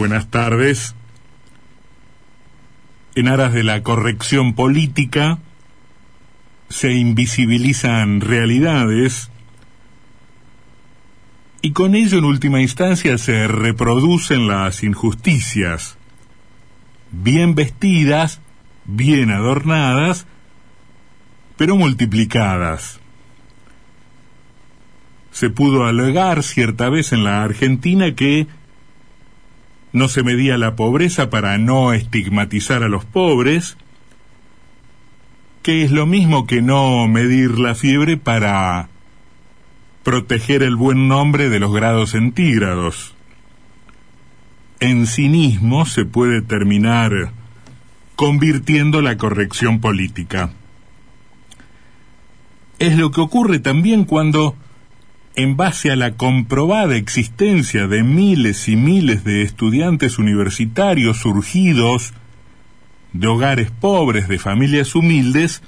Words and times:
Buenas 0.00 0.30
tardes. 0.30 0.94
En 3.14 3.28
aras 3.28 3.52
de 3.52 3.62
la 3.62 3.82
corrección 3.82 4.54
política, 4.54 5.40
se 6.70 6.94
invisibilizan 6.94 8.22
realidades 8.22 9.30
y 11.60 11.72
con 11.72 11.94
ello 11.94 12.16
en 12.16 12.24
última 12.24 12.62
instancia 12.62 13.18
se 13.18 13.46
reproducen 13.46 14.48
las 14.48 14.84
injusticias, 14.84 15.98
bien 17.10 17.54
vestidas, 17.54 18.40
bien 18.86 19.30
adornadas, 19.30 20.26
pero 21.58 21.76
multiplicadas. 21.76 23.00
Se 25.30 25.50
pudo 25.50 25.84
alegar 25.84 26.42
cierta 26.42 26.88
vez 26.88 27.12
en 27.12 27.22
la 27.22 27.44
Argentina 27.44 28.14
que 28.14 28.46
no 29.92 30.08
se 30.08 30.22
medía 30.22 30.56
la 30.56 30.76
pobreza 30.76 31.30
para 31.30 31.58
no 31.58 31.92
estigmatizar 31.92 32.82
a 32.82 32.88
los 32.88 33.04
pobres, 33.04 33.76
que 35.62 35.84
es 35.84 35.90
lo 35.90 36.06
mismo 36.06 36.46
que 36.46 36.62
no 36.62 37.06
medir 37.08 37.58
la 37.58 37.74
fiebre 37.74 38.16
para 38.16 38.88
proteger 40.02 40.62
el 40.62 40.76
buen 40.76 41.08
nombre 41.08 41.48
de 41.48 41.60
los 41.60 41.72
grados 41.72 42.10
centígrados. 42.10 43.14
En 44.78 45.06
cinismo 45.06 45.84
se 45.84 46.04
puede 46.06 46.40
terminar 46.40 47.32
convirtiendo 48.16 49.02
la 49.02 49.16
corrección 49.16 49.80
política. 49.80 50.50
Es 52.78 52.96
lo 52.96 53.10
que 53.10 53.20
ocurre 53.20 53.58
también 53.58 54.04
cuando 54.04 54.56
en 55.36 55.56
base 55.56 55.90
a 55.90 55.96
la 55.96 56.12
comprobada 56.12 56.96
existencia 56.96 57.86
de 57.86 58.02
miles 58.02 58.68
y 58.68 58.76
miles 58.76 59.24
de 59.24 59.42
estudiantes 59.42 60.18
universitarios 60.18 61.18
surgidos 61.18 62.12
de 63.12 63.26
hogares 63.26 63.70
pobres, 63.70 64.28
de 64.28 64.38
familias 64.38 64.94
humildes, 64.94 65.62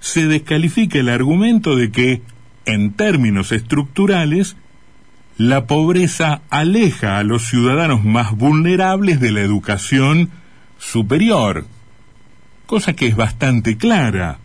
se 0.00 0.26
descalifica 0.26 0.98
el 0.98 1.08
argumento 1.08 1.76
de 1.76 1.90
que, 1.90 2.22
en 2.64 2.92
términos 2.92 3.52
estructurales, 3.52 4.56
la 5.36 5.66
pobreza 5.66 6.42
aleja 6.50 7.18
a 7.18 7.22
los 7.22 7.46
ciudadanos 7.46 8.04
más 8.04 8.32
vulnerables 8.32 9.20
de 9.20 9.32
la 9.32 9.40
educación 9.40 10.30
superior, 10.78 11.66
cosa 12.66 12.94
que 12.94 13.06
es 13.06 13.16
bastante 13.16 13.76
clara. 13.76 14.38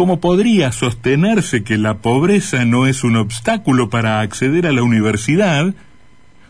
¿Cómo 0.00 0.18
podría 0.18 0.72
sostenerse 0.72 1.62
que 1.62 1.76
la 1.76 1.98
pobreza 1.98 2.64
no 2.64 2.86
es 2.86 3.04
un 3.04 3.16
obstáculo 3.16 3.90
para 3.90 4.20
acceder 4.20 4.66
a 4.66 4.72
la 4.72 4.82
universidad 4.82 5.74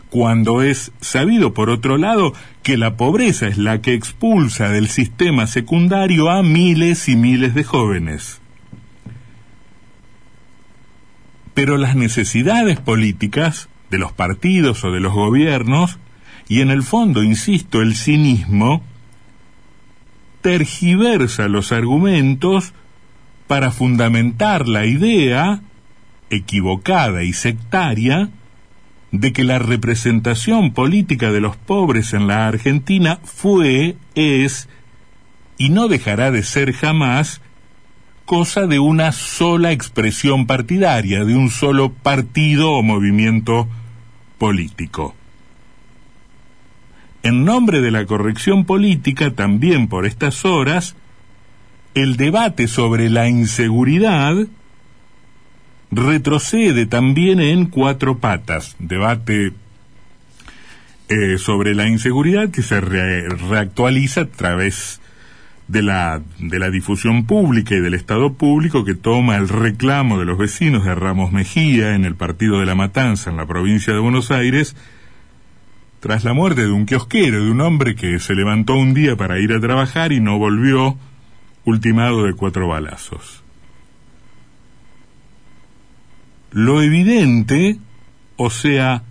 cuando 0.09 0.61
es 0.61 0.93
sabido, 1.01 1.53
por 1.53 1.69
otro 1.69 1.97
lado, 1.97 2.33
que 2.63 2.77
la 2.77 2.95
pobreza 2.95 3.49
es 3.49 3.57
la 3.57 3.81
que 3.81 3.93
expulsa 3.93 4.69
del 4.69 4.87
sistema 4.87 5.47
secundario 5.47 6.29
a 6.29 6.43
miles 6.43 7.09
y 7.09 7.17
miles 7.17 7.53
de 7.53 7.65
jóvenes? 7.65 8.39
Pero 11.53 11.77
las 11.77 11.97
necesidades 11.97 12.79
políticas 12.79 13.67
de 13.89 13.97
los 13.97 14.13
partidos 14.13 14.85
o 14.85 14.91
de 14.91 15.01
los 15.01 15.11
gobiernos, 15.11 15.99
y 16.47 16.61
en 16.61 16.69
el 16.69 16.83
fondo, 16.83 17.21
insisto, 17.21 17.81
el 17.81 17.95
cinismo, 17.95 18.81
tergiversa 20.41 21.49
los 21.49 21.73
argumentos 21.73 22.73
para 23.51 23.71
fundamentar 23.71 24.65
la 24.65 24.85
idea, 24.85 25.59
equivocada 26.29 27.23
y 27.23 27.33
sectaria, 27.33 28.29
de 29.11 29.33
que 29.33 29.43
la 29.43 29.59
representación 29.59 30.71
política 30.71 31.33
de 31.33 31.41
los 31.41 31.57
pobres 31.57 32.13
en 32.13 32.27
la 32.27 32.47
Argentina 32.47 33.19
fue, 33.25 33.97
es 34.15 34.69
y 35.57 35.67
no 35.67 35.89
dejará 35.89 36.31
de 36.31 36.43
ser 36.43 36.71
jamás 36.71 37.41
cosa 38.23 38.67
de 38.67 38.79
una 38.79 39.11
sola 39.11 39.73
expresión 39.73 40.47
partidaria, 40.47 41.25
de 41.25 41.35
un 41.35 41.49
solo 41.49 41.91
partido 41.91 42.71
o 42.71 42.81
movimiento 42.81 43.67
político. 44.37 45.13
En 47.21 47.43
nombre 47.43 47.81
de 47.81 47.91
la 47.91 48.05
corrección 48.05 48.63
política, 48.63 49.31
también 49.31 49.89
por 49.89 50.05
estas 50.05 50.45
horas, 50.45 50.95
el 51.93 52.17
debate 52.17 52.67
sobre 52.67 53.09
la 53.09 53.27
inseguridad 53.27 54.35
retrocede 55.91 56.85
también 56.85 57.39
en 57.39 57.65
cuatro 57.65 58.19
patas. 58.19 58.75
Debate 58.79 59.53
eh, 61.09 61.37
sobre 61.37 61.75
la 61.75 61.87
inseguridad 61.87 62.49
que 62.49 62.63
se 62.63 62.79
reactualiza 62.79 64.21
a 64.21 64.25
través 64.25 65.01
de 65.67 65.81
la, 65.81 66.21
de 66.39 66.59
la 66.59 66.69
difusión 66.69 67.25
pública 67.25 67.75
y 67.75 67.81
del 67.81 67.93
Estado 67.93 68.33
público 68.33 68.83
que 68.83 68.95
toma 68.95 69.37
el 69.37 69.47
reclamo 69.47 70.19
de 70.19 70.25
los 70.25 70.37
vecinos 70.37 70.85
de 70.85 70.95
Ramos 70.95 71.31
Mejía 71.31 71.95
en 71.95 72.05
el 72.05 72.15
partido 72.15 72.59
de 72.59 72.65
La 72.65 72.75
Matanza 72.75 73.29
en 73.29 73.37
la 73.37 73.45
provincia 73.45 73.93
de 73.93 73.99
Buenos 73.99 74.31
Aires 74.31 74.75
tras 76.01 76.23
la 76.23 76.33
muerte 76.33 76.61
de 76.61 76.71
un 76.71 76.85
kiosquero, 76.85 77.43
de 77.43 77.51
un 77.51 77.61
hombre 77.61 77.95
que 77.95 78.19
se 78.19 78.33
levantó 78.33 78.75
un 78.75 78.93
día 78.93 79.15
para 79.15 79.39
ir 79.39 79.53
a 79.53 79.59
trabajar 79.59 80.11
y 80.11 80.19
no 80.19 80.39
volvió 80.39 80.97
ultimado 81.65 82.23
de 82.23 82.33
cuatro 82.33 82.67
balazos. 82.67 83.43
Lo 86.51 86.81
evidente, 86.81 87.77
o 88.35 88.49
sea, 88.49 89.03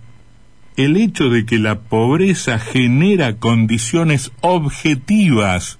el 0.77 0.97
hecho 0.97 1.29
de 1.29 1.45
que 1.45 1.57
la 1.57 1.79
pobreza 1.79 2.59
genera 2.59 3.37
condiciones 3.37 4.31
objetivas 4.41 5.79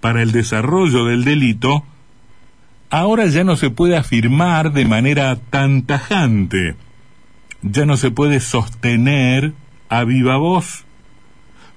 para 0.00 0.22
el 0.22 0.32
desarrollo 0.32 1.04
del 1.04 1.24
delito, 1.24 1.84
ahora 2.90 3.26
ya 3.26 3.44
no 3.44 3.56
se 3.56 3.70
puede 3.70 3.96
afirmar 3.96 4.72
de 4.72 4.84
manera 4.86 5.36
tan 5.36 5.82
tajante, 5.82 6.76
ya 7.62 7.86
no 7.86 7.96
se 7.96 8.10
puede 8.10 8.40
sostener 8.40 9.52
a 9.88 10.04
viva 10.04 10.36
voz, 10.36 10.84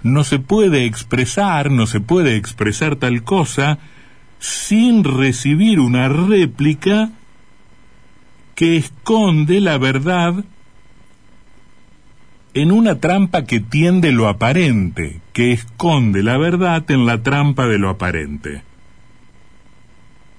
no 0.04 0.24
se 0.24 0.40
puede 0.40 0.86
expresar, 0.86 1.72
no 1.72 1.88
se 1.88 2.00
puede 2.00 2.36
expresar 2.36 2.96
tal 2.96 3.24
cosa 3.24 3.80
sin 4.40 5.04
recibir 5.04 5.80
una 5.80 6.10
réplica 6.10 7.12
que 8.56 8.78
esconde 8.78 9.62
la 9.62 9.78
verdad 9.78 10.44
en 12.54 12.72
una 12.72 13.00
trampa 13.00 13.46
que 13.46 13.60
tiende 13.60 14.12
lo 14.12 14.28
aparente, 14.28 15.22
que 15.32 15.52
esconde 15.52 16.24
la 16.24 16.38
verdad 16.38 16.90
en 16.90 17.06
la 17.06 17.22
trampa 17.22 17.68
de 17.68 17.78
lo 17.78 17.90
aparente. 17.90 18.64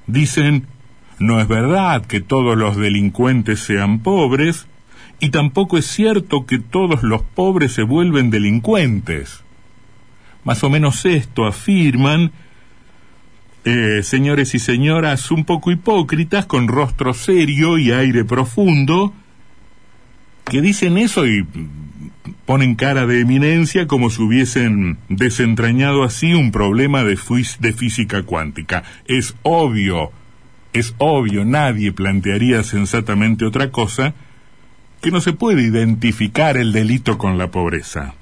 Dicen, 0.09 0.67
no 1.21 1.41
es 1.41 1.47
verdad 1.47 2.05
que 2.07 2.21
todos 2.21 2.57
los 2.57 2.77
delincuentes 2.77 3.61
sean 3.61 4.01
pobres, 4.01 4.67
y 5.21 5.31
tampoco 5.31 5.79
es 5.79 5.87
cierto 5.87 6.47
que 6.47 6.59
todos 6.59 7.03
los 7.03 7.23
pobres 7.23 7.73
se 7.73 7.83
vuelven 7.83 8.31
delincuentes. 8.31 9.45
Más 10.45 10.65
o 10.65 10.71
menos 10.71 11.05
esto 11.05 11.47
afirman 11.47 12.33
eh, 13.69 14.03
señores 14.03 14.55
y 14.55 14.59
señoras 14.59 15.31
un 15.31 15.45
poco 15.45 15.71
hipócritas, 15.71 16.47
con 16.47 16.69
rostro 16.69 17.13
serio 17.13 17.77
y 17.77 17.93
aire 17.93 18.25
profundo, 18.25 19.13
que 20.47 20.63
dicen 20.63 20.97
eso 20.97 21.27
y 21.27 21.47
ponen 22.47 22.77
cara 22.77 23.05
de 23.05 23.21
eminencia 23.21 23.87
como 23.87 24.09
si 24.09 24.23
hubiesen 24.23 24.97
desentrañado 25.11 26.03
así 26.03 26.33
un 26.33 26.51
problema 26.51 27.05
de, 27.05 27.19
de 27.61 27.73
física 27.75 28.23
cuántica. 28.23 28.85
Es 29.05 29.35
obvio, 29.43 30.13
es 30.73 30.95
obvio, 30.97 31.45
nadie 31.45 31.93
plantearía 31.93 32.63
sensatamente 32.63 33.45
otra 33.45 33.71
cosa, 33.71 34.15
que 35.03 35.11
no 35.11 35.21
se 35.21 35.35
puede 35.35 35.61
identificar 35.61 36.57
el 36.57 36.73
delito 36.73 37.19
con 37.19 37.37
la 37.37 37.51
pobreza. 37.51 38.15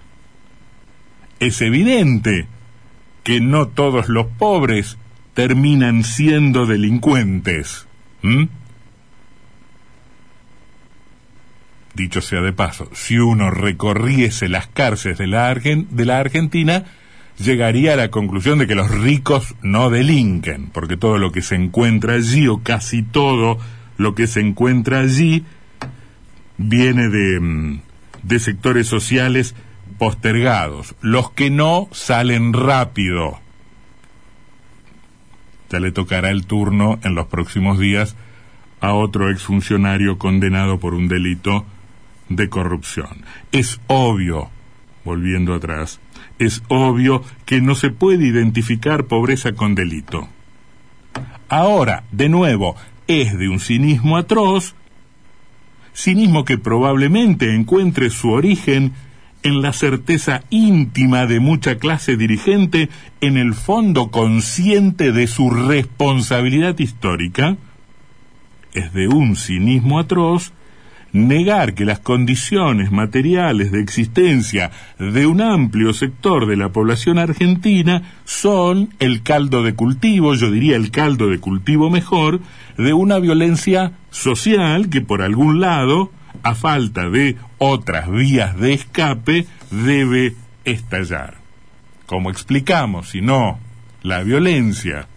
Es 1.39 1.63
evidente 1.63 2.49
que 3.23 3.41
no 3.41 3.69
todos 3.69 4.09
los 4.09 4.27
pobres 4.27 4.99
terminan 5.37 6.03
siendo 6.03 6.65
delincuentes. 6.65 7.87
Dicho 11.95 12.23
sea 12.23 12.41
de 12.41 12.55
paso, 12.55 12.89
si 12.95 13.19
uno 13.19 13.51
recorriese 13.51 14.49
las 14.49 14.67
cárceles 14.67 15.19
de 15.19 15.27
la, 15.27 15.53
de 15.55 16.05
la 16.07 16.21
Argentina, 16.21 16.85
llegaría 17.39 17.93
a 17.93 17.97
la 17.97 18.11
conclusión 18.11 18.59
de 18.59 18.67
que 18.67 18.75
los 18.75 18.91
ricos 18.91 19.55
no 19.61 19.91
delinquen, 19.91 20.71
porque 20.71 20.97
todo 20.97 21.19
lo 21.19 21.33
que 21.33 21.43
se 21.43 21.55
encuentra 21.55 22.15
allí, 22.15 22.49
o 22.49 22.63
casi 22.63 23.03
todo 23.03 23.59
lo 23.99 24.15
que 24.15 24.27
se 24.27 24.41
encuentra 24.41 25.01
allí, 25.01 25.45
viene 26.57 27.11
de, 27.11 27.41
mm, 27.41 27.81
de 28.23 28.39
sectores 28.41 28.87
sociales 28.87 29.55
postergados. 29.99 30.95
Los 31.03 31.31
que 31.31 31.51
no 31.51 31.91
salen 31.93 32.55
rápido 32.55 33.39
ya 35.71 35.81
le 35.81 35.93
tocará 35.93 36.31
el 36.31 36.47
turno 36.47 36.99
en 37.03 37.15
los 37.15 37.27
próximos 37.27 37.79
días 37.79 38.17
a 38.81 38.93
otro 38.93 39.31
exfuncionario 39.31 40.19
condenado 40.19 40.79
por 40.79 40.95
un 40.95 41.09
delito 41.09 41.65
de 42.29 42.49
corrupción. 42.49 43.25
Es 43.53 43.81
obvio, 43.87 44.51
volviendo 45.05 45.55
atrás, 45.55 46.01
es 46.39 46.63
obvio 46.69 47.23
que 47.45 47.61
no 47.61 47.75
se 47.75 47.91
puede 47.91 48.27
identificar 48.27 49.05
pobreza 49.05 49.53
con 49.53 49.75
delito. 49.75 50.29
Ahora, 51.49 52.05
de 52.13 52.29
nuevo, 52.29 52.77
es 53.07 53.37
de 53.39 53.49
un 53.49 53.61
cinismo 53.61 54.17
atroz, 54.17 54.75
cinismo 55.95 56.45
que 56.45 56.59
probablemente 56.59 57.55
encuentre 57.55 58.11
su 58.11 58.31
origen 58.31 58.93
en 59.47 59.63
la 59.63 59.73
certeza 59.73 60.43
íntima 60.51 61.27
de 61.27 61.39
mucha 61.39 61.77
clase 61.77 62.17
dirigente, 62.17 62.89
en 63.21 63.37
el 63.37 63.55
fondo 63.55 64.11
consciente 64.11 65.13
de 65.13 65.29
su 65.29 65.51
responsabilidad 65.51 66.77
histórica, 66.81 67.57
es 68.73 68.93
de 68.93 69.07
un 69.07 69.37
cinismo 69.37 70.01
atroz 70.01 70.53
negar 71.13 71.75
que 71.75 71.85
las 71.85 72.01
condiciones 72.01 72.91
materiales 72.91 73.71
de 73.71 73.81
existencia 73.81 74.73
de 74.99 75.27
un 75.27 75.41
amplio 75.41 75.95
sector 75.95 76.47
de 76.47 76.57
la 76.57 76.71
población 76.71 77.17
argentina 77.17 78.03
son 78.25 78.91
el 78.99 79.23
caldo 79.23 79.63
de 79.63 79.75
cultivo, 79.75 80.35
yo 80.35 80.51
diría 80.51 80.75
el 80.75 80.91
caldo 80.91 81.29
de 81.29 81.39
cultivo 81.39 81.89
mejor, 81.89 82.41
de 82.77 82.93
una 82.93 83.21
violencia 83.21 83.93
social 84.11 84.91
que 84.91 85.03
por 85.03 85.23
algún 85.23 85.61
lado, 85.61 86.11
a 86.47 86.55
falta 86.55 87.11
de 87.11 87.37
otras 87.59 88.09
vías 88.09 88.57
de 88.57 88.73
escape, 88.73 89.47
debe 89.73 90.37
estallar. 90.65 91.39
Como 92.07 92.31
explicamos, 92.31 93.11
si 93.11 93.21
no, 93.21 93.59
la 94.03 94.23
violencia, 94.23 95.09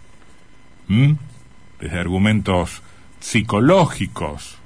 desde 0.88 2.00
argumentos 2.00 2.82
psicológicos, 3.20 4.58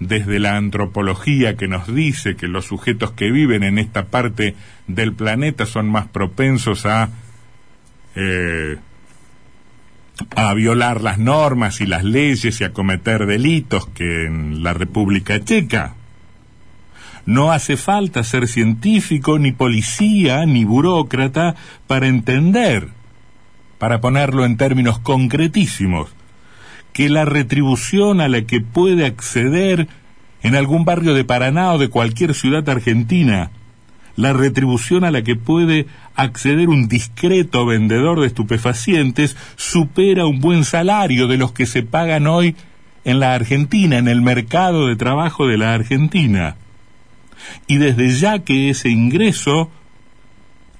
desde 0.00 0.38
la 0.38 0.58
antropología 0.58 1.56
que 1.56 1.66
nos 1.66 1.86
dice 1.86 2.36
que 2.36 2.46
los 2.46 2.66
sujetos 2.66 3.12
que 3.12 3.30
viven 3.30 3.62
en 3.62 3.78
esta 3.78 4.04
parte 4.06 4.56
del 4.86 5.14
planeta 5.14 5.64
son 5.64 5.88
más 5.88 6.08
propensos 6.08 6.84
a 6.84 7.08
eh, 8.16 8.76
a 10.34 10.52
violar 10.54 11.00
las 11.00 11.18
normas 11.18 11.80
y 11.80 11.86
las 11.86 12.04
leyes 12.04 12.60
y 12.60 12.64
a 12.64 12.72
cometer 12.72 13.26
delitos 13.26 13.86
que 13.86 14.26
en 14.26 14.62
la 14.62 14.72
República 14.72 15.42
Checa. 15.44 15.94
No 17.26 17.52
hace 17.52 17.76
falta 17.76 18.24
ser 18.24 18.48
científico, 18.48 19.38
ni 19.38 19.52
policía, 19.52 20.46
ni 20.46 20.64
burócrata 20.64 21.54
para 21.86 22.06
entender, 22.06 22.88
para 23.78 24.00
ponerlo 24.00 24.44
en 24.44 24.56
términos 24.56 24.98
concretísimos, 24.98 26.10
que 26.92 27.08
la 27.08 27.24
retribución 27.24 28.20
a 28.20 28.28
la 28.28 28.42
que 28.42 28.60
puede 28.60 29.06
acceder 29.06 29.88
en 30.42 30.56
algún 30.56 30.84
barrio 30.84 31.14
de 31.14 31.24
Paraná 31.24 31.72
o 31.72 31.78
de 31.78 31.88
cualquier 31.88 32.34
ciudad 32.34 32.68
argentina, 32.68 33.50
la 34.20 34.34
retribución 34.34 35.04
a 35.04 35.10
la 35.10 35.22
que 35.22 35.34
puede 35.34 35.86
acceder 36.14 36.68
un 36.68 36.88
discreto 36.88 37.64
vendedor 37.64 38.20
de 38.20 38.26
estupefacientes 38.26 39.34
supera 39.56 40.26
un 40.26 40.40
buen 40.40 40.64
salario 40.64 41.26
de 41.26 41.38
los 41.38 41.52
que 41.52 41.64
se 41.64 41.82
pagan 41.82 42.26
hoy 42.26 42.54
en 43.04 43.18
la 43.18 43.34
Argentina, 43.34 43.96
en 43.96 44.08
el 44.08 44.20
mercado 44.20 44.88
de 44.88 44.96
trabajo 44.96 45.46
de 45.46 45.56
la 45.56 45.72
Argentina. 45.72 46.56
Y 47.66 47.78
desde 47.78 48.10
ya 48.10 48.40
que 48.40 48.68
ese 48.68 48.90
ingreso, 48.90 49.70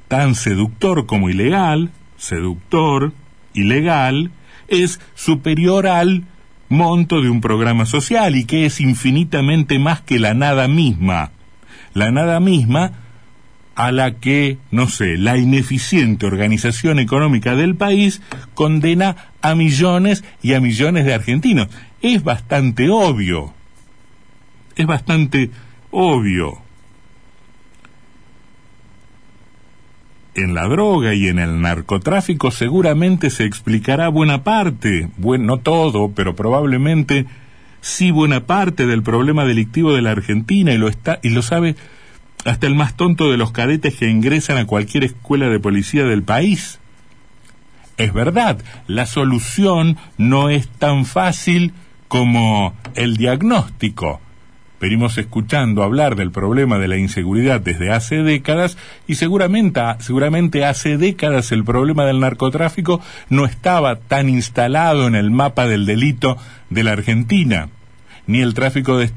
tan 0.06 0.34
seductor 0.34 1.06
como 1.06 1.30
ilegal, 1.30 1.90
seductor, 2.18 3.14
ilegal, 3.54 4.32
es 4.68 5.00
superior 5.14 5.86
al 5.86 6.24
monto 6.68 7.22
de 7.22 7.30
un 7.30 7.40
programa 7.40 7.86
social 7.86 8.36
y 8.36 8.44
que 8.44 8.66
es 8.66 8.82
infinitamente 8.82 9.78
más 9.78 10.02
que 10.02 10.18
la 10.18 10.34
nada 10.34 10.68
misma. 10.68 11.30
La 11.94 12.10
nada 12.10 12.38
misma 12.38 12.92
a 13.80 13.92
la 13.92 14.16
que, 14.16 14.58
no 14.70 14.90
sé, 14.90 15.16
la 15.16 15.38
ineficiente 15.38 16.26
organización 16.26 16.98
económica 16.98 17.56
del 17.56 17.76
país 17.76 18.20
condena 18.52 19.16
a 19.40 19.54
millones 19.54 20.22
y 20.42 20.52
a 20.52 20.60
millones 20.60 21.06
de 21.06 21.14
argentinos. 21.14 21.68
Es 22.02 22.22
bastante 22.22 22.90
obvio. 22.90 23.54
Es 24.76 24.86
bastante 24.86 25.50
obvio. 25.90 26.58
en 30.34 30.54
la 30.54 30.68
droga 30.68 31.12
y 31.12 31.26
en 31.26 31.38
el 31.38 31.60
narcotráfico 31.60 32.50
seguramente 32.50 33.30
se 33.30 33.44
explicará 33.44 34.08
buena 34.08 34.44
parte, 34.44 35.10
bueno, 35.18 35.44
no 35.44 35.58
todo, 35.58 36.12
pero 36.12 36.36
probablemente 36.36 37.26
sí 37.80 38.10
buena 38.10 38.46
parte 38.46 38.86
del 38.86 39.02
problema 39.02 39.44
delictivo 39.44 39.92
de 39.92 40.02
la 40.02 40.12
Argentina 40.12 40.72
y 40.72 40.78
lo 40.78 40.88
está 40.88 41.18
y 41.22 41.30
lo 41.30 41.42
sabe 41.42 41.74
hasta 42.44 42.66
el 42.66 42.74
más 42.74 42.96
tonto 42.96 43.30
de 43.30 43.36
los 43.36 43.52
cadetes 43.52 43.96
que 43.96 44.08
ingresan 44.08 44.58
a 44.58 44.66
cualquier 44.66 45.04
escuela 45.04 45.48
de 45.48 45.60
policía 45.60 46.04
del 46.04 46.22
país. 46.22 46.78
Es 47.96 48.12
verdad, 48.12 48.58
la 48.86 49.06
solución 49.06 49.98
no 50.16 50.48
es 50.48 50.68
tan 50.68 51.04
fácil 51.04 51.74
como 52.08 52.74
el 52.94 53.16
diagnóstico 53.16 54.20
venimos 54.80 55.18
escuchando 55.18 55.82
hablar 55.82 56.16
del 56.16 56.32
problema 56.32 56.78
de 56.78 56.88
la 56.88 56.96
inseguridad 56.96 57.60
desde 57.60 57.92
hace 57.92 58.22
décadas 58.22 58.78
y 59.06 59.16
seguramente, 59.16 59.80
seguramente 59.98 60.64
hace 60.64 60.96
décadas 60.96 61.52
el 61.52 61.64
problema 61.64 62.06
del 62.06 62.20
narcotráfico 62.20 63.00
no 63.28 63.44
estaba 63.44 63.96
tan 63.96 64.28
instalado 64.28 65.06
en 65.06 65.14
el 65.14 65.30
mapa 65.30 65.66
del 65.66 65.84
delito 65.84 66.38
de 66.70 66.82
la 66.82 66.92
Argentina, 66.92 67.68
ni 68.26 68.40
el 68.40 68.54
tráfico 68.54 68.96
de, 68.96 69.10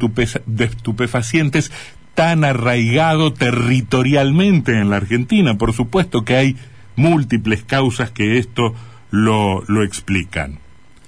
de 0.45 0.65
estupefacientes 0.65 1.71
tan 2.15 2.44
arraigado 2.44 3.33
territorialmente 3.33 4.77
en 4.77 4.89
la 4.89 4.98
Argentina. 4.98 5.57
Por 5.57 5.74
supuesto 5.74 6.24
que 6.24 6.36
hay 6.36 6.57
múltiples 6.95 7.63
causas 7.63 8.12
que 8.12 8.38
esto 8.38 8.75
lo, 9.12 9.63
lo 9.68 9.83
explican. 9.83 10.60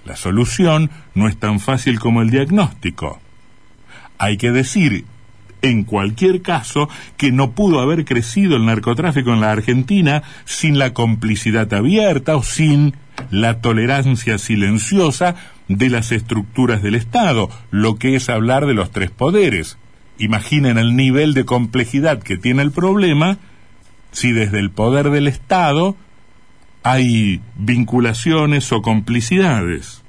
La 0.05 0.15
solución 0.15 0.91
no 1.15 1.27
es 1.27 1.37
tan 1.37 1.59
fácil 1.59 1.99
como 1.99 2.21
el 2.21 2.29
diagnóstico. 2.29 3.19
Hay 4.17 4.37
que 4.37 4.51
decir, 4.51 5.05
en 5.61 5.83
cualquier 5.83 6.41
caso, 6.41 6.89
que 7.17 7.31
no 7.31 7.51
pudo 7.51 7.79
haber 7.79 8.05
crecido 8.05 8.55
el 8.55 8.65
narcotráfico 8.65 9.33
en 9.33 9.41
la 9.41 9.51
Argentina 9.51 10.23
sin 10.45 10.77
la 10.77 10.93
complicidad 10.93 11.73
abierta 11.73 12.35
o 12.35 12.43
sin 12.43 12.95
la 13.31 13.61
tolerancia 13.61 14.37
silenciosa 14.37 15.35
de 15.67 15.89
las 15.89 16.11
estructuras 16.11 16.83
del 16.83 16.95
Estado, 16.95 17.49
lo 17.71 17.95
que 17.95 18.15
es 18.15 18.29
hablar 18.29 18.67
de 18.67 18.75
los 18.75 18.91
tres 18.91 19.09
poderes. 19.09 19.77
Imaginen 20.17 20.77
el 20.77 20.95
nivel 20.95 21.33
de 21.33 21.45
complejidad 21.45 22.21
que 22.21 22.37
tiene 22.37 22.61
el 22.61 22.71
problema 22.71 23.37
si 24.11 24.31
desde 24.31 24.59
el 24.59 24.71
poder 24.71 25.09
del 25.09 25.27
Estado 25.27 25.95
hay 26.83 27.41
vinculaciones 27.55 28.71
o 28.71 28.81
complicidades. 28.81 30.03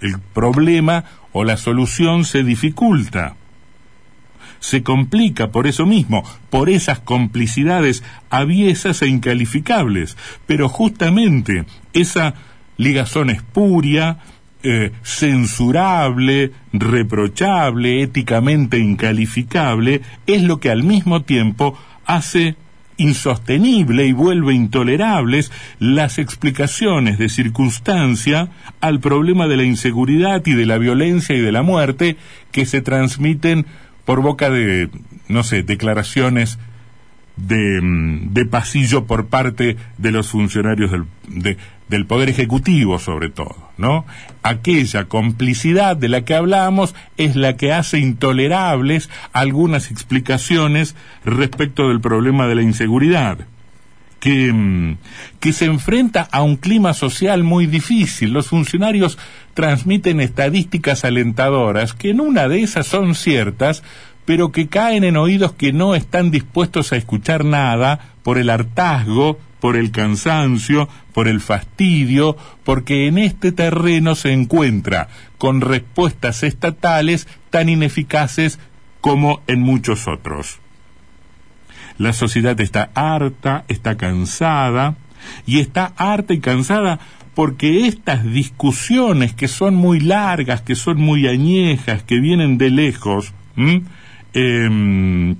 El 0.00 0.18
problema 0.18 1.04
o 1.32 1.44
la 1.44 1.56
solución 1.56 2.24
se 2.24 2.42
dificulta 2.42 3.36
se 4.62 4.84
complica 4.84 5.50
por 5.50 5.66
eso 5.66 5.86
mismo, 5.86 6.22
por 6.48 6.70
esas 6.70 7.00
complicidades 7.00 8.04
aviesas 8.30 9.02
e 9.02 9.08
incalificables. 9.08 10.16
Pero 10.46 10.68
justamente 10.68 11.64
esa 11.92 12.34
ligazón 12.76 13.28
espuria, 13.28 14.18
eh, 14.62 14.92
censurable, 15.02 16.52
reprochable, 16.72 18.02
éticamente 18.02 18.78
incalificable, 18.78 20.02
es 20.26 20.42
lo 20.42 20.60
que 20.60 20.70
al 20.70 20.82
mismo 20.82 21.22
tiempo 21.22 21.76
hace 22.06 22.56
insostenible 22.96 24.06
y 24.06 24.12
vuelve 24.12 24.54
intolerables 24.54 25.50
las 25.78 26.18
explicaciones 26.18 27.18
de 27.18 27.28
circunstancia 27.28 28.50
al 28.80 29.00
problema 29.00 29.48
de 29.48 29.56
la 29.56 29.64
inseguridad 29.64 30.42
y 30.46 30.54
de 30.54 30.66
la 30.66 30.78
violencia 30.78 31.34
y 31.34 31.40
de 31.40 31.52
la 31.52 31.62
muerte 31.62 32.16
que 32.52 32.66
se 32.66 32.80
transmiten 32.80 33.66
por 34.04 34.20
boca 34.22 34.50
de, 34.50 34.90
no 35.28 35.42
sé, 35.42 35.62
declaraciones 35.62 36.58
de, 37.36 37.80
mm, 37.82 38.32
de 38.32 38.44
pasillo 38.44 39.06
por 39.06 39.26
parte 39.26 39.76
de 39.98 40.10
los 40.10 40.28
funcionarios 40.28 40.90
del, 40.90 41.56
del 41.92 42.06
Poder 42.06 42.30
Ejecutivo, 42.30 42.98
sobre 42.98 43.28
todo, 43.28 43.54
¿no? 43.76 44.06
Aquella 44.42 45.04
complicidad 45.04 45.94
de 45.94 46.08
la 46.08 46.24
que 46.24 46.34
hablamos 46.34 46.94
es 47.18 47.36
la 47.36 47.58
que 47.58 47.74
hace 47.74 47.98
intolerables 47.98 49.10
algunas 49.34 49.90
explicaciones 49.90 50.96
respecto 51.22 51.88
del 51.88 52.00
problema 52.00 52.48
de 52.48 52.54
la 52.54 52.62
inseguridad. 52.62 53.46
Que, 54.20 54.52
mm, 54.52 54.96
que, 55.40 55.52
se 55.52 55.66
enfrenta 55.66 56.28
a 56.30 56.42
un 56.42 56.56
clima 56.56 56.94
social 56.94 57.42
muy 57.42 57.66
difícil. 57.66 58.32
Los 58.32 58.46
funcionarios 58.46 59.18
transmiten 59.52 60.20
estadísticas 60.20 61.04
alentadoras 61.04 61.92
que 61.92 62.10
en 62.10 62.20
una 62.20 62.48
de 62.48 62.62
esas 62.62 62.86
son 62.86 63.16
ciertas, 63.16 63.82
pero 64.24 64.52
que 64.52 64.68
caen 64.68 65.04
en 65.04 65.16
oídos 65.16 65.52
que 65.52 65.72
no 65.72 65.94
están 65.94 66.30
dispuestos 66.30 66.92
a 66.92 66.96
escuchar 66.96 67.44
nada 67.44 68.00
por 68.22 68.38
el 68.38 68.50
hartazgo, 68.50 69.38
por 69.60 69.76
el 69.76 69.90
cansancio, 69.90 70.88
por 71.12 71.28
el 71.28 71.40
fastidio, 71.40 72.36
porque 72.64 73.06
en 73.06 73.18
este 73.18 73.52
terreno 73.52 74.14
se 74.14 74.32
encuentra 74.32 75.08
con 75.38 75.60
respuestas 75.60 76.42
estatales 76.42 77.28
tan 77.50 77.68
ineficaces 77.68 78.58
como 79.00 79.42
en 79.46 79.60
muchos 79.60 80.08
otros. 80.08 80.58
La 81.98 82.12
sociedad 82.12 82.60
está 82.60 82.90
harta, 82.94 83.64
está 83.68 83.96
cansada, 83.96 84.96
y 85.46 85.60
está 85.60 85.92
harta 85.96 86.34
y 86.34 86.40
cansada 86.40 87.00
porque 87.34 87.86
estas 87.86 88.24
discusiones 88.24 89.32
que 89.32 89.48
son 89.48 89.74
muy 89.74 90.00
largas, 90.00 90.60
que 90.60 90.74
son 90.74 91.00
muy 91.00 91.26
añejas, 91.26 92.02
que 92.02 92.20
vienen 92.20 92.58
de 92.58 92.70
lejos, 92.70 93.32
em, 94.34 95.36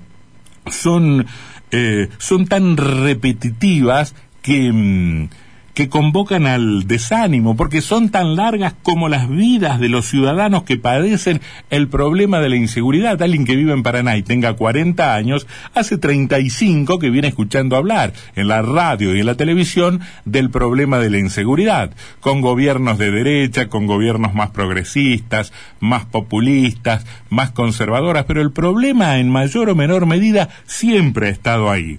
son, 0.71 1.27
eh, 1.71 2.09
son 2.19 2.47
tan 2.47 2.77
repetitivas 2.77 4.15
que 4.43 4.67
em, 4.69 5.31
que 5.75 5.89
convocan 5.89 6.47
al 6.47 6.87
desánimo, 6.87 7.57
porque 7.57 7.81
son 7.81 8.11
tan 8.11 8.37
largas 8.37 8.75
como 8.83 9.09
las 9.09 9.29
vidas 9.29 9.81
de 9.81 9.89
los 9.89 10.07
ciudadanos 10.07 10.65
que 10.65 10.77
padecen 10.77 11.41
el 11.71 11.89
problema 11.89 12.41
de 12.41 12.51
la 12.51 12.57
inseguridad. 12.57 13.23
Alguien 13.23 13.47
que 13.47 13.57
vive 13.57 13.73
en 13.73 13.83
Paraná 13.83 14.17
y 14.17 14.23
tenga 14.23 14.55
40 14.55 15.15
años, 15.15 15.47
hace 15.75 15.97
35 15.97 16.99
que 16.99 17.11
viene 17.11 17.29
escuchando 17.29 17.77
hablar 17.77 18.13
en 18.37 18.49
la 18.49 18.61
radio 18.61 19.15
y 19.15 19.21
en 19.21 19.27
la 19.27 19.37
televisión 19.37 20.01
del 20.25 20.51
problema 20.51 20.99
de 20.99 21.11
la 21.11 21.19
inseguridad, 21.19 21.91
con 22.21 22.43
gobiernos 22.43 22.99
de 22.99 23.11
derecha, 23.11 23.69
con 23.69 23.87
gobiernos 23.87 24.35
más 24.35 24.51
progresistas, 24.51 25.53
más 25.81 26.05
populistas, 26.05 27.07
más 27.31 27.51
conservadoras, 27.51 28.25
pero 28.27 28.43
el 28.43 28.53
problema 28.53 29.19
en 29.19 29.31
mayor 29.31 29.71
o 29.71 29.75
menor 29.75 30.07
medida 30.07 30.51
siempre 30.67 31.29
ha 31.29 31.31
estado 31.31 31.71
ahí. 31.71 31.99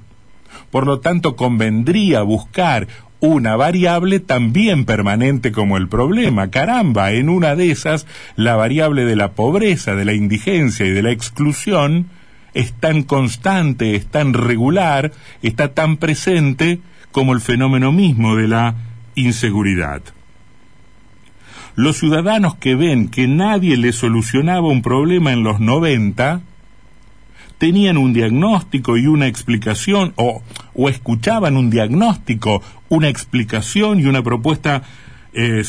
Por 0.70 0.88
lo 0.88 1.00
tanto, 1.00 1.36
convendría 1.36 2.24
buscar 2.24 2.88
una 3.25 3.56
variable 3.56 4.20
también 4.20 4.84
permanente 4.84 5.53
como 5.53 5.77
el 5.77 5.88
problema. 5.88 6.51
Caramba, 6.51 7.13
en 7.13 7.30
una 7.30 7.56
de 7.56 7.72
esas, 7.72 8.06
la 8.36 8.58
variable 8.58 9.06
de 9.06 9.15
la 9.15 9.32
pobreza, 9.32 9.96
de 9.96 10.03
la 10.03 10.12
indigencia 10.12 10.86
y 10.86 10.89
de 10.89 11.03
la 11.03 11.12
exclusión 11.12 12.08
es 12.53 12.74
tan 12.74 13.03
constante, 13.03 13.96
es 13.96 14.08
tan 14.08 14.34
regular, 14.34 15.13
está 15.42 15.74
tan 15.74 15.96
presente 15.96 16.82
como 17.13 17.32
el 17.32 17.39
fenómeno 17.39 17.94
mismo 17.94 18.36
de 18.36 18.50
la 18.50 18.75
inseguridad. 19.15 20.01
Los 21.75 22.00
ciudadanos 22.00 22.56
que 22.56 22.75
ven 22.75 23.08
que 23.08 23.30
nadie 23.30 23.77
les 23.77 23.96
solucionaba 23.96 24.68
un 24.68 24.82
problema 24.82 25.32
en 25.32 25.44
los 25.44 25.62
90, 25.62 26.42
tenían 27.63 27.96
un 27.96 28.12
diagnóstico 28.12 28.98
y 28.98 29.08
una 29.08 29.27
explicación, 29.27 30.12
o, 30.17 30.43
o 30.75 30.89
escuchaban 30.89 31.55
un 31.55 31.70
diagnóstico, 31.70 32.62
una 32.89 33.08
explicación 33.08 34.01
y 34.01 34.05
una 34.05 34.22
propuesta 34.22 34.84
eh, 35.32 35.63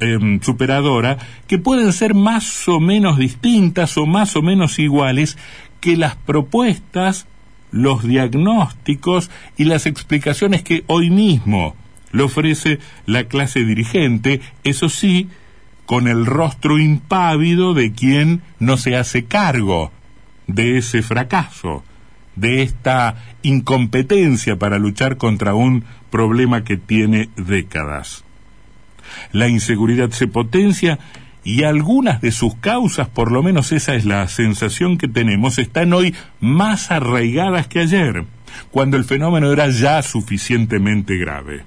em, 0.00 0.40
superadora, 0.40 1.18
que 1.48 1.58
pueden 1.58 1.92
ser 1.92 2.14
más 2.14 2.68
o 2.68 2.78
menos 2.78 3.18
distintas 3.18 3.98
o 3.98 4.06
más 4.06 4.36
o 4.36 4.42
menos 4.42 4.78
iguales 4.78 5.36
que 5.80 5.96
las 5.96 6.14
propuestas, 6.14 7.26
los 7.72 8.04
diagnósticos 8.04 9.28
y 9.56 9.64
las 9.64 9.86
explicaciones 9.86 10.62
que 10.62 10.84
hoy 10.86 11.10
mismo 11.10 11.74
le 12.12 12.22
ofrece 12.22 12.78
la 13.06 13.24
clase 13.24 13.64
dirigente, 13.64 14.40
eso 14.62 14.88
sí, 14.88 15.26
con 15.84 16.06
el 16.06 16.26
rostro 16.26 16.78
impávido 16.78 17.74
de 17.74 17.90
quien 17.90 18.42
no 18.60 18.76
se 18.76 18.94
hace 18.94 19.24
cargo 19.24 19.90
de 20.48 20.78
ese 20.78 21.02
fracaso, 21.02 21.84
de 22.34 22.62
esta 22.62 23.16
incompetencia 23.42 24.58
para 24.58 24.78
luchar 24.78 25.16
contra 25.16 25.54
un 25.54 25.84
problema 26.10 26.64
que 26.64 26.76
tiene 26.76 27.28
décadas. 27.36 28.24
La 29.32 29.48
inseguridad 29.48 30.10
se 30.10 30.26
potencia 30.26 30.98
y 31.44 31.62
algunas 31.62 32.20
de 32.20 32.32
sus 32.32 32.56
causas, 32.56 33.08
por 33.08 33.30
lo 33.30 33.42
menos 33.42 33.72
esa 33.72 33.94
es 33.94 34.04
la 34.04 34.26
sensación 34.28 34.98
que 34.98 35.08
tenemos, 35.08 35.58
están 35.58 35.92
hoy 35.92 36.14
más 36.40 36.90
arraigadas 36.90 37.68
que 37.68 37.80
ayer, 37.80 38.24
cuando 38.70 38.96
el 38.96 39.04
fenómeno 39.04 39.52
era 39.52 39.68
ya 39.68 40.02
suficientemente 40.02 41.16
grave. 41.16 41.64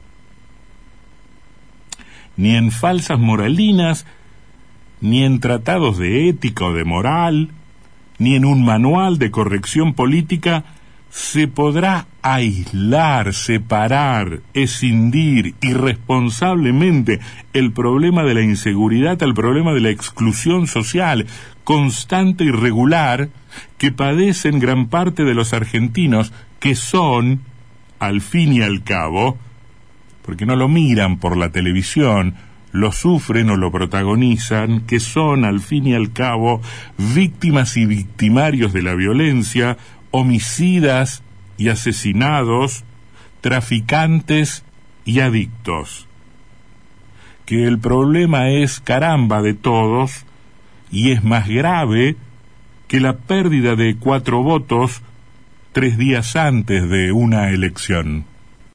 Ni 2.37 2.55
en 2.55 2.71
falsas 2.71 3.19
moralinas, 3.19 4.05
ni 4.99 5.23
en 5.23 5.39
tratados 5.39 5.97
de 5.97 6.29
ética 6.29 6.65
o 6.65 6.73
de 6.73 6.83
moral, 6.83 7.49
ni 8.21 8.35
en 8.35 8.45
un 8.45 8.63
manual 8.63 9.17
de 9.17 9.31
corrección 9.31 9.95
política 9.95 10.63
se 11.09 11.47
podrá 11.47 12.05
aislar, 12.21 13.33
separar, 13.33 14.41
escindir 14.53 15.55
irresponsablemente 15.59 17.19
el 17.53 17.71
problema 17.71 18.21
de 18.23 18.35
la 18.35 18.43
inseguridad 18.43 19.23
al 19.23 19.33
problema 19.33 19.73
de 19.73 19.81
la 19.81 19.89
exclusión 19.89 20.67
social 20.67 21.25
constante 21.63 22.43
y 22.43 22.51
regular 22.51 23.29
que 23.79 23.91
padecen 23.91 24.59
gran 24.59 24.85
parte 24.85 25.23
de 25.23 25.33
los 25.33 25.51
argentinos 25.53 26.31
que 26.59 26.75
son, 26.75 27.41
al 27.97 28.21
fin 28.21 28.53
y 28.53 28.61
al 28.61 28.83
cabo, 28.83 29.39
porque 30.21 30.45
no 30.45 30.55
lo 30.55 30.69
miran 30.69 31.17
por 31.17 31.37
la 31.37 31.49
televisión, 31.49 32.35
lo 32.71 32.91
sufren 32.91 33.49
o 33.49 33.57
lo 33.57 33.71
protagonizan, 33.71 34.81
que 34.81 34.99
son 34.99 35.45
al 35.45 35.59
fin 35.59 35.87
y 35.87 35.93
al 35.93 36.13
cabo 36.13 36.61
víctimas 36.97 37.77
y 37.77 37.85
victimarios 37.85 38.73
de 38.73 38.81
la 38.81 38.95
violencia, 38.95 39.77
homicidas 40.11 41.23
y 41.57 41.69
asesinados, 41.69 42.83
traficantes 43.41 44.63
y 45.05 45.19
adictos. 45.19 46.07
Que 47.45 47.65
el 47.65 47.79
problema 47.79 48.49
es 48.49 48.79
caramba 48.79 49.41
de 49.41 49.53
todos 49.53 50.25
y 50.91 51.11
es 51.11 51.23
más 51.23 51.47
grave 51.47 52.15
que 52.87 52.99
la 52.99 53.17
pérdida 53.17 53.75
de 53.75 53.95
cuatro 53.95 54.43
votos 54.43 55.01
tres 55.71 55.97
días 55.97 56.35
antes 56.35 56.89
de 56.89 57.11
una 57.11 57.49
elección. 57.49 58.25